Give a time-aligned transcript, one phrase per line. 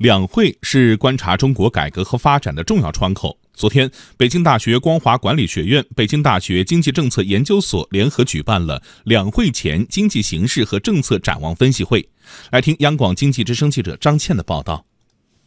[0.00, 3.38] 两会是观察中国改革和发展的重要窗口。
[3.52, 12.08] 昨天，北京大学光华管理学院、北京大学经济政策研究所联合举办了两会前经济形势和政策展望分析会。
[12.50, 14.86] 来听央广经济之声记者张倩的报道。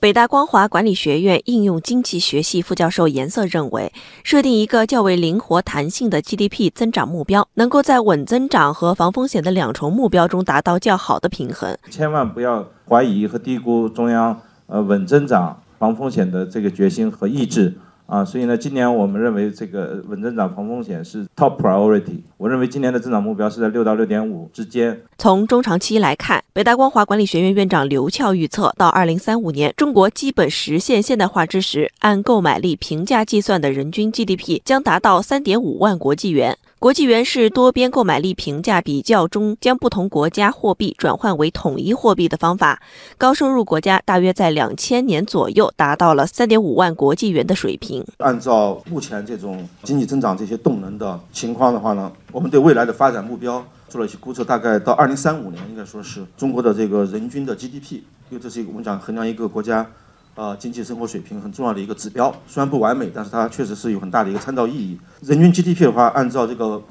[0.04, 3.94] 北大光华管理学院应用经济学系副教授颜色认为，
[4.26, 11.78] 设定一个较为灵活弹性的 GDP 增长目标，能够在稳增长和防风险的两重目标中达到较好的平衡。
[11.90, 17.74] 千万不要怀疑和低估中央呃稳增长、防风险的这个决心和意志。
[18.14, 22.22] 啊，所以呢，今年我们认为这个稳增长、防风险是 top priority。
[22.38, 25.02] 我认为今年的增长目标是在六到六点五之间。
[25.18, 36.56] 从中长期来看，北大光华管理学院院长刘俏预测，到二零三五年，中国基本实现现代化之时，按购买力平价计算的人均 GDP 将达到三点五万国际元。
[36.84, 42.82] 国际元是多边购买力评价比较中将不同国家货币转换为统一货币的方法。
[43.18, 48.06] 高收入国家大约在两千年左右达到了三点五万国际元的水平。
[48.18, 59.90] 按照目前这种经济增长这些动能的情况的话呢，我们对未来的发展目标做了一些估测，大概到二零三五年，应该说是中国的这个人均的 GDP，因为这是一个我们讲衡量一个国家。
[60.36, 65.00] 呃，经济生活水平很重要的一个指标，虽然不完美，但是它确实是有很大的一个参照意义。
[65.22, 66.82] 人均 GDP 的话，按照这个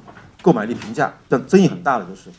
[0.41, 2.29] 购买力评价，但争议很大的就是，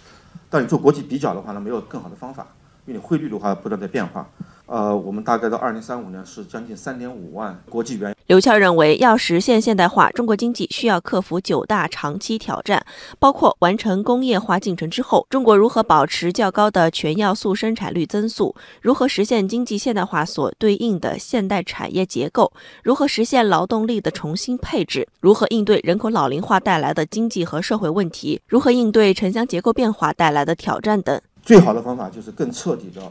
[0.49, 2.47] 当你做国际比较的话呢，没有更好的方法，
[2.87, 4.27] 因为你汇率的话不断在变化。
[4.67, 8.17] 呃，我们大概到二零三五年是将近三点五万国际元。
[8.27, 12.83] 刘俏认为，要实现现代化，中国经济需要克服九大长期挑战，
[13.19, 22.51] 包括完成工业化进程之后，中国如何保持较高的全要素生产率增速，如何实现经济现代化所对应的现代产业结构，
[22.83, 31.21] 如何实现劳动力的重新配置，如何应对人口老龄化带来的经济和社会问题，如何应对城乡结构变化带来的挑战等。
[31.43, 33.03] 最好的方法就是更彻底的。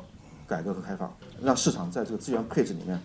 [0.53, 3.01] 改革和开放，让市场在这个资源配置里面，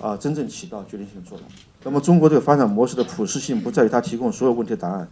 [0.00, 1.46] 啊，真正起到决定性作用。
[1.84, 5.08] 那么，中国这个发展模式的普适性不在于它提供所有问题的答案，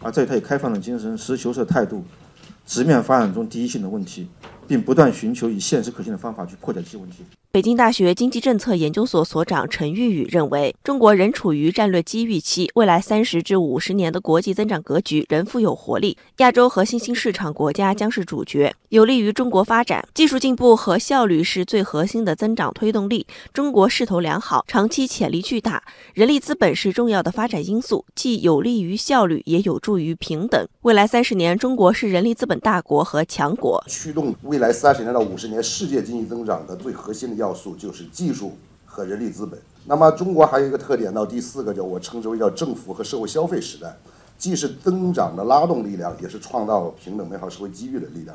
[0.00, 2.02] 而在于它有开放的精神、实事求是的态度，
[2.64, 4.30] 直面发展中第一性的问题，
[4.66, 7.18] 并不断寻求以现实可行的方法去破解这些问题。
[7.52, 20.06] 北京大学经济政策研究所所长陈玉宇认为，中国仍处于战略机遇期，未来三十至五十年的国际增长格局仍富有活力，亚洲和新兴市场国家将是主角，有利于中国发展。
[20.12, 23.26] 技术进步和效率是最核心的增长推动力。
[23.54, 25.82] 中国势头良好，长期潜力巨大，
[26.12, 30.68] 人力资本是重要的发展因素，既有利于效率，也有助于平等。
[30.82, 37.52] 未来三十年，中国是人力资本大国和强国，驱动未来三十年到五十年世界经济增长的最核心的要。
[37.52, 38.56] 素就是技术
[38.86, 39.60] 和人力资本。
[39.84, 43.94] 那么中国还有一个特点，到第四个叫我称之为叫政府和社会消费时代，
[44.38, 48.34] 既是增长的拉动力量，也是创造平等美好社会机遇的力量。